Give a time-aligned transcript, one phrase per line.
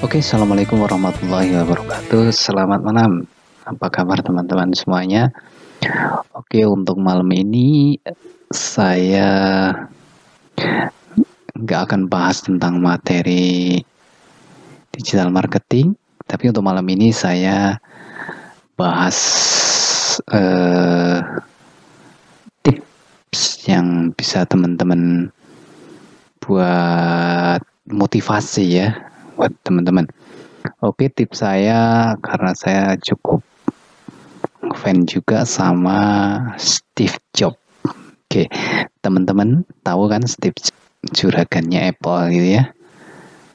[0.00, 2.32] Oke, Assalamualaikum warahmatullahi wabarakatuh.
[2.32, 3.28] Selamat malam.
[3.68, 5.28] Apa kabar teman-teman semuanya?
[6.32, 8.00] Oke, untuk malam ini
[8.48, 9.28] saya
[11.52, 13.76] nggak akan bahas tentang materi
[14.96, 15.92] digital marketing,
[16.24, 17.76] tapi untuk malam ini saya
[18.80, 19.20] bahas
[20.32, 21.20] eh,
[22.64, 25.28] tips yang bisa teman-teman
[26.40, 29.09] buat motivasi ya
[29.40, 30.04] buat teman-teman.
[30.84, 33.40] Oke, tips saya karena saya cukup
[34.76, 35.96] fan juga sama
[36.60, 37.56] Steve Jobs.
[38.28, 38.52] Oke,
[39.00, 40.60] teman-teman tahu kan Steve
[41.16, 42.68] juragannya Apple gitu ya.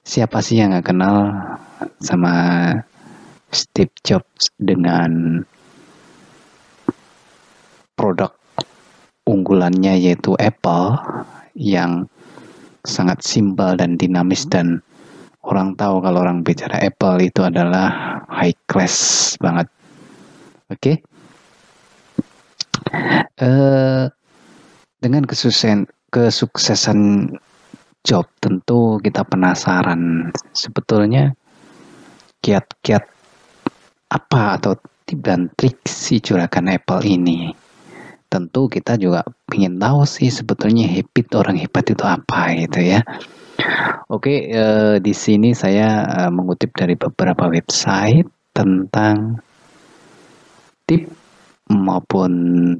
[0.00, 1.44] Siapa sih yang nggak kenal
[2.00, 2.32] sama
[3.52, 5.44] Steve Jobs dengan
[8.00, 8.32] produk
[9.28, 10.96] unggulannya yaitu Apple
[11.52, 12.08] yang
[12.80, 14.80] sangat simpel dan dinamis dan
[15.46, 19.70] orang tahu kalau orang bicara Apple itu adalah high class banget.
[20.68, 20.80] Oke.
[20.82, 20.96] Okay?
[23.38, 24.04] Uh, eh,
[24.98, 27.30] dengan kesuksesan kesuksesan
[28.06, 31.34] job tentu kita penasaran sebetulnya
[32.42, 33.02] kiat-kiat
[34.06, 37.50] apa atau tip dan trik si juragan Apple ini.
[38.26, 39.22] Tentu kita juga
[39.54, 43.00] ingin tahu sih sebetulnya habit orang hebat itu apa gitu ya.
[44.06, 49.42] Oke, uh, di sini saya uh, mengutip dari beberapa website tentang
[50.86, 51.10] tip
[51.66, 52.32] maupun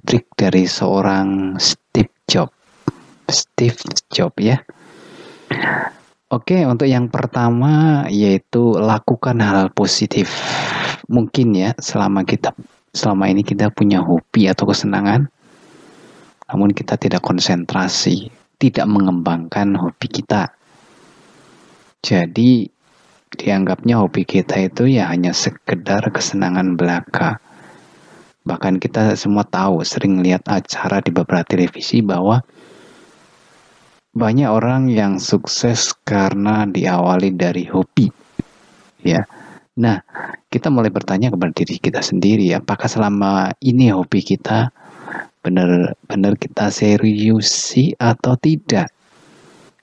[0.06, 2.54] trik dari seorang Steve Jobs.
[3.26, 3.74] Steve
[4.06, 4.62] Jobs ya.
[6.30, 10.30] Oke, untuk yang pertama yaitu lakukan hal positif.
[11.06, 12.54] Mungkin ya selama kita
[12.90, 15.28] selama ini kita punya hobi atau kesenangan
[16.46, 20.55] namun kita tidak konsentrasi, tidak mengembangkan hobi kita
[22.04, 22.68] jadi
[23.36, 27.38] dianggapnya hobi kita itu ya hanya sekedar kesenangan belaka.
[28.46, 32.40] Bahkan kita semua tahu sering lihat acara di beberapa televisi bahwa
[34.16, 38.08] banyak orang yang sukses karena diawali dari hobi.
[39.04, 39.28] Ya.
[39.76, 40.00] Nah,
[40.48, 44.72] kita mulai bertanya kepada diri kita sendiri, apakah selama ini hobi kita
[45.44, 48.95] benar-benar kita serius sih atau tidak?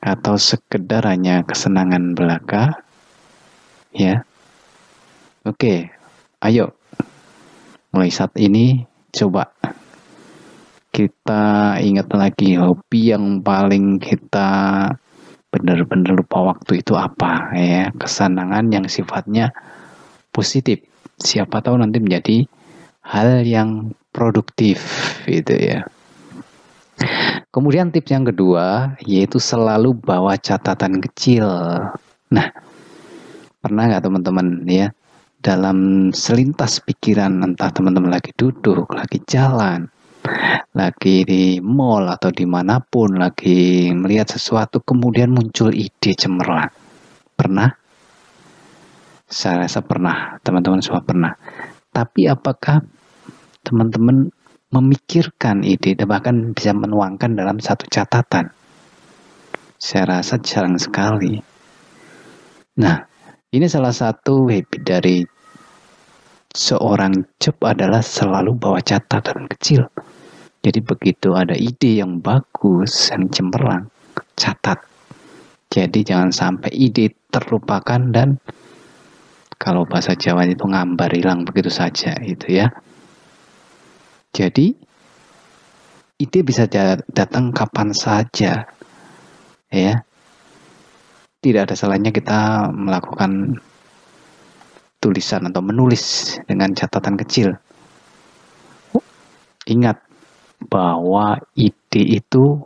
[0.04, 2.84] Atau sekedar hanya kesenangan belaka
[3.96, 4.28] ya.
[5.48, 5.88] Oke
[6.44, 6.76] ayo.
[7.96, 8.84] Mulai saat ini
[9.16, 9.48] coba.
[10.94, 14.86] Kita ingat lagi hobi yang paling kita
[15.50, 17.90] benar-benar lupa waktu itu apa ya.
[17.96, 19.56] Kesenangan yang sifatnya
[20.36, 20.84] positif.
[21.18, 22.44] Siapa tahu nanti menjadi
[23.08, 24.84] hal yang produktif
[25.26, 25.88] gitu ya
[27.54, 31.46] Kemudian tips yang kedua yaitu selalu bawa catatan kecil.
[32.34, 32.48] Nah,
[33.62, 34.90] pernah nggak teman-teman ya
[35.38, 39.86] dalam selintas pikiran entah teman-teman lagi duduk, lagi jalan,
[40.74, 46.74] lagi di mall atau di mana pun lagi melihat sesuatu kemudian muncul ide cemerlang.
[47.38, 47.70] Pernah?
[49.30, 51.38] Saya rasa pernah, teman-teman semua pernah.
[51.94, 52.82] Tapi apakah
[53.62, 54.34] teman-teman
[54.74, 58.50] memikirkan ide dan bahkan bisa menuangkan dalam satu catatan.
[59.78, 61.38] Saya rasa jarang sekali.
[62.82, 62.98] Nah,
[63.54, 65.22] ini salah satu habit dari
[66.50, 69.86] seorang job adalah selalu bawa catatan kecil.
[70.64, 73.94] Jadi begitu ada ide yang bagus, yang cemerlang,
[74.34, 74.82] catat.
[75.70, 78.42] Jadi jangan sampai ide terlupakan dan
[79.60, 82.74] kalau bahasa Jawa itu ngambar hilang begitu saja itu ya.
[84.34, 84.74] Jadi
[86.18, 86.66] ide bisa
[87.06, 88.66] datang kapan saja.
[89.70, 89.94] Ya.
[91.44, 93.62] Tidak ada salahnya kita melakukan
[94.98, 97.54] tulisan atau menulis dengan catatan kecil.
[99.70, 100.02] Ingat
[100.66, 102.58] bahwa ide itu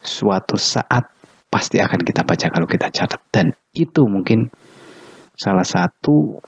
[0.00, 1.06] suatu saat
[1.52, 4.48] pasti akan kita baca kalau kita catat dan itu mungkin
[5.36, 6.40] salah satu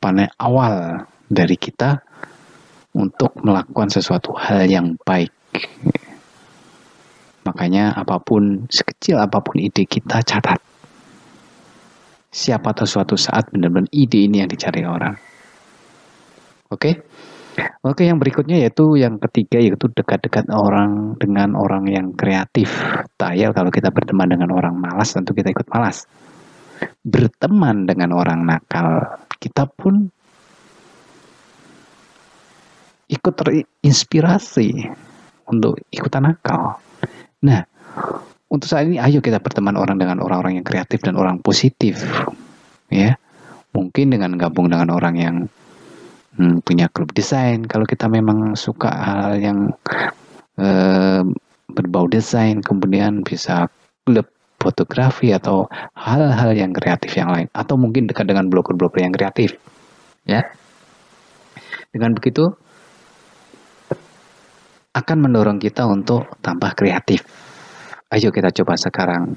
[0.00, 2.07] panel awal dari kita
[2.98, 5.30] untuk melakukan sesuatu hal yang baik.
[7.46, 10.58] Makanya apa pun, sekecil apa pun ide kita catat.
[12.28, 15.16] Siapa tahu suatu saat benar-benar ide ini yang dicari orang.
[16.68, 17.08] Oke?
[17.82, 22.70] Oke, yang berikutnya yaitu yang ketiga yaitu dekat-dekat orang dengan orang yang kreatif.
[23.18, 26.06] Tayal kalau kita berteman dengan orang malas tentu kita ikut malas.
[27.02, 30.12] Berteman dengan orang nakal, kita pun
[33.08, 34.88] ikut terinspirasi
[35.48, 36.76] untuk ikutan nakal.
[37.40, 37.64] Nah,
[38.52, 42.04] untuk saat ini ayo kita berteman orang dengan orang-orang yang kreatif dan orang positif
[42.92, 43.16] ya.
[43.76, 45.36] Mungkin dengan gabung dengan orang yang
[46.36, 47.64] hmm, punya klub desain.
[47.64, 49.72] Kalau kita memang suka hal yang
[50.56, 51.22] eh,
[51.68, 53.68] berbau desain kemudian bisa
[54.08, 54.24] klub
[54.58, 57.48] fotografi atau hal-hal yang kreatif yang lain.
[57.52, 59.56] Atau mungkin dekat dengan blogger-blogger yang kreatif
[60.24, 60.44] ya.
[61.92, 62.52] Dengan begitu
[64.96, 67.24] akan mendorong kita untuk tambah kreatif
[68.08, 69.36] Ayo kita coba sekarang.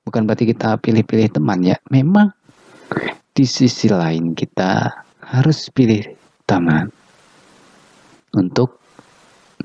[0.00, 1.76] Bukan berarti kita pilih-pilih teman ya.
[1.92, 2.32] Memang
[3.36, 4.96] di sisi lain kita
[5.28, 6.08] harus pilih
[6.48, 6.88] teman
[8.32, 8.80] untuk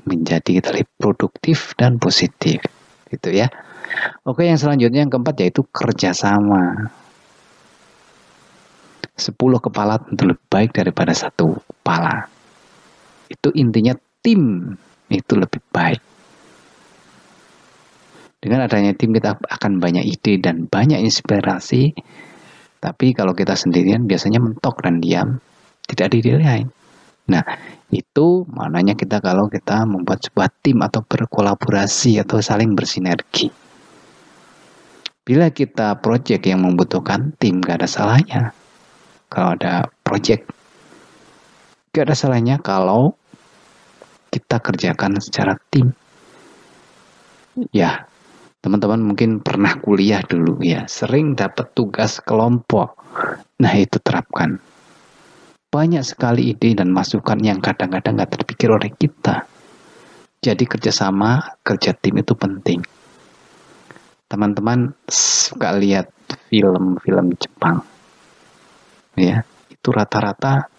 [0.04, 2.60] menjadi lebih produktif dan positif
[3.08, 3.48] gitu ya.
[4.28, 6.92] Oke yang selanjutnya yang keempat yaitu kerjasama.
[9.16, 12.28] Sepuluh kepala tentu lebih baik daripada satu kepala.
[13.32, 14.74] Itu intinya tim
[15.10, 16.00] itu lebih baik.
[18.42, 21.94] Dengan adanya tim kita akan banyak ide dan banyak inspirasi.
[22.82, 25.38] Tapi kalau kita sendirian biasanya mentok dan diam,
[25.86, 26.66] tidak ada.
[27.30, 27.44] Nah,
[27.94, 33.46] itu maknanya kita kalau kita membuat sebuah tim atau berkolaborasi atau saling bersinergi.
[35.22, 38.50] Bila kita project yang membutuhkan tim, gak ada salahnya.
[39.30, 40.50] Kalau ada project,
[41.94, 43.14] gak ada salahnya kalau
[44.32, 45.92] kita kerjakan secara tim.
[47.68, 48.08] Ya,
[48.62, 52.94] Teman-teman mungkin pernah kuliah dulu ya, sering dapat tugas kelompok.
[53.58, 54.62] Nah itu terapkan.
[55.66, 59.50] Banyak sekali ide dan masukan yang kadang-kadang nggak terpikir oleh kita.
[60.38, 62.86] Jadi kerjasama, kerja tim itu penting.
[64.30, 66.14] Teman-teman suka lihat
[66.46, 67.82] film-film Jepang.
[69.18, 69.42] Ya,
[69.74, 70.70] itu rata-rata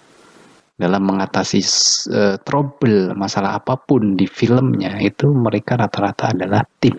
[0.74, 1.62] dalam mengatasi
[2.10, 6.98] uh, trouble masalah apa pun di filmnya itu mereka rata-rata adalah tim.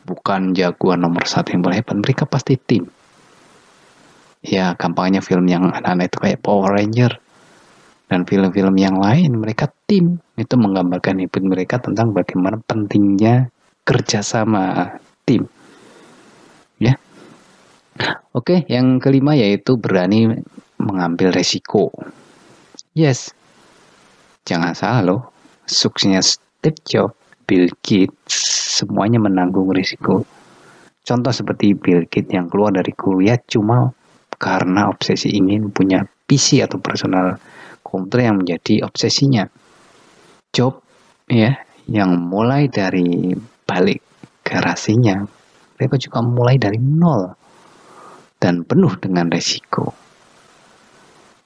[0.00, 2.88] Bukan jagoan nomor satu yang boleh hebat mereka pasti tim.
[4.40, 7.12] Ya gampangnya film yang anak-anak itu kayak Power Ranger
[8.08, 10.16] dan film-film yang lain mereka tim.
[10.40, 13.52] Itu menggambarkan hidup mereka tentang bagaimana pentingnya
[13.84, 14.96] kerjasama
[15.28, 15.44] tim.
[16.80, 16.96] Ya.
[18.32, 20.40] Oke yang kelima yaitu berani
[20.80, 21.92] mengambil resiko
[22.94, 23.34] yes
[24.46, 25.20] jangan salah loh
[25.66, 27.20] suksesnya Steve Jobs
[27.50, 28.34] Bill Gates
[28.78, 30.22] semuanya menanggung risiko.
[31.02, 33.90] Contoh seperti Bill Gates yang keluar dari kuliah cuma
[34.38, 37.42] karena obsesi ingin punya PC atau personal
[37.82, 39.50] komputer yang menjadi obsesinya.
[40.54, 40.78] Job
[41.26, 41.58] ya
[41.90, 43.34] yang mulai dari
[43.66, 43.98] balik
[44.46, 45.26] garasinya
[45.74, 47.34] mereka juga mulai dari nol
[48.38, 49.90] dan penuh dengan resiko.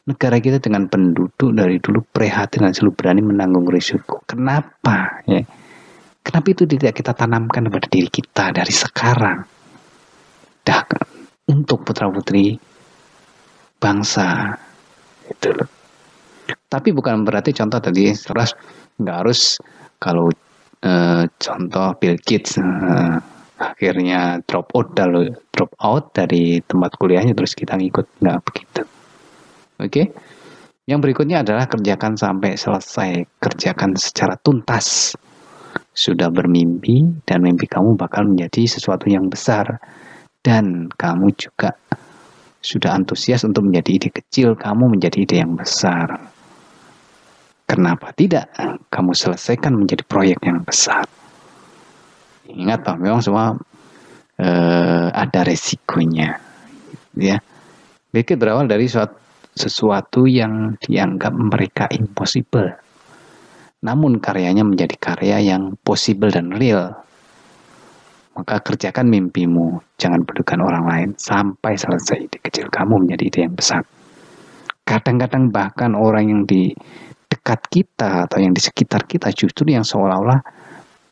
[0.04, 4.20] Negara kita dengan penduduk dari dulu prihatin dan selalu berani menanggung risiko.
[4.28, 5.24] Kenapa?
[5.24, 5.40] Ya
[6.24, 9.44] Kenapa itu tidak kita tanamkan pada diri kita dari sekarang?
[10.64, 10.80] Dah
[11.52, 12.56] untuk putra putri
[13.76, 14.56] bangsa
[15.28, 15.52] itu.
[16.64, 18.56] Tapi bukan berarti contoh tadi terus
[18.96, 19.60] nggak harus
[20.00, 20.32] kalau
[20.80, 20.92] e,
[21.28, 22.64] contoh Bill Gates e,
[23.60, 24.96] akhirnya drop out
[25.52, 28.82] drop out dari tempat kuliahnya terus kita ngikut nggak begitu.
[29.80, 30.14] Oke.
[30.84, 35.16] Yang berikutnya adalah kerjakan sampai selesai, kerjakan secara tuntas.
[35.94, 39.80] Sudah bermimpi dan mimpi kamu bakal menjadi sesuatu yang besar.
[40.44, 41.72] Dan kamu juga
[42.60, 46.20] sudah antusias untuk menjadi ide kecil kamu menjadi ide yang besar.
[47.64, 48.52] Kenapa tidak?
[48.92, 51.08] Kamu selesaikan menjadi proyek yang besar.
[52.44, 53.56] Ingat bahwa memang semua
[54.36, 56.36] eh, ada resikonya
[57.16, 57.40] ya.
[58.12, 59.16] Bikin berawal dari suatu,
[59.54, 62.84] sesuatu yang dianggap mereka impossible
[63.84, 67.04] namun karyanya menjadi karya yang possible dan real.
[68.34, 73.54] Maka kerjakan mimpimu, jangan pedulikan orang lain sampai selesai ide kecil kamu menjadi ide yang
[73.54, 73.84] besar.
[74.82, 76.74] Kadang-kadang bahkan orang yang di
[77.30, 80.40] dekat kita atau yang di sekitar kita justru yang seolah-olah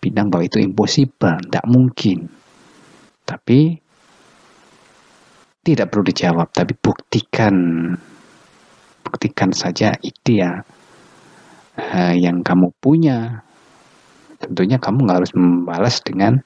[0.03, 2.27] bilang bahwa itu impossible, tidak mungkin.
[3.23, 3.79] Tapi
[5.63, 7.55] tidak perlu dijawab, tapi buktikan,
[9.13, 10.65] buktikan saja ide ya
[11.77, 13.45] uh, yang kamu punya.
[14.41, 16.41] Tentunya kamu nggak harus membalas dengan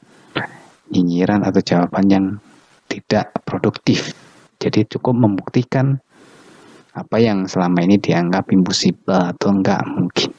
[0.91, 2.27] nyinyiran atau jawaban yang
[2.91, 4.13] tidak produktif.
[4.59, 6.03] Jadi cukup membuktikan
[6.97, 10.35] apa yang selama ini dianggap impossible atau enggak mungkin.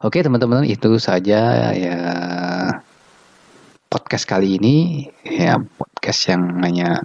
[0.00, 1.98] Oke teman-teman itu saja ya
[3.88, 4.76] podcast kali ini
[5.24, 7.04] ya podcast yang hanya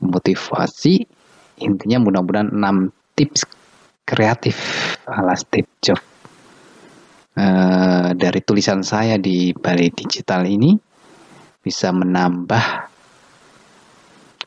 [0.00, 1.17] motivasi
[1.60, 3.42] intinya mudah-mudahan 6 tips
[4.08, 4.56] kreatif
[5.04, 6.04] ala Steve Jobs
[7.38, 10.74] uh, dari tulisan saya di Bali Digital ini
[11.62, 12.88] bisa menambah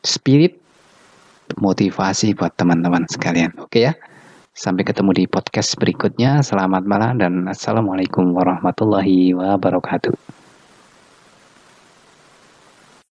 [0.02, 0.58] spirit
[1.60, 3.52] motivasi buat teman-teman sekalian.
[3.60, 3.94] Oke ya.
[4.52, 6.44] Sampai ketemu di podcast berikutnya.
[6.44, 10.41] Selamat malam dan assalamualaikum warahmatullahi wabarakatuh.